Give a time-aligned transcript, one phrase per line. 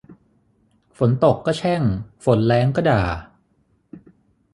[0.97, 1.81] ฝนตกก็แช่ง
[2.23, 3.03] ฝนแล้งก็ด่า